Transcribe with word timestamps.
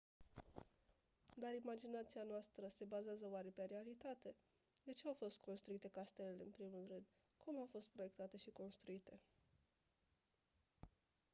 dar 1.35 1.53
imaginația 1.63 2.23
noastră 2.31 2.63
se 2.67 2.85
bazează 2.85 3.25
oare 3.29 3.49
pe 3.55 3.63
realitate 3.63 4.35
de 4.83 4.91
ce 4.91 5.07
au 5.07 5.13
fost 5.13 5.39
construite 5.39 5.87
castelele 5.87 6.43
în 6.43 6.49
primul 6.49 6.85
rând 6.89 7.07
cum 7.37 7.57
au 7.57 7.67
fost 7.71 7.89
proiectate 7.89 8.37
și 8.37 8.49
construite 8.49 9.19